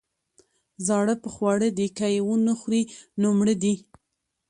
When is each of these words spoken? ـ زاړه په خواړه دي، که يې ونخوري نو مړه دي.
ـ 0.53 0.85
زاړه 0.87 1.15
په 1.23 1.29
خواړه 1.35 1.69
دي، 1.77 1.87
که 1.97 2.05
يې 2.13 2.21
ونخوري 2.29 2.83
نو 3.21 3.27
مړه 3.37 3.55
دي. 3.63 3.73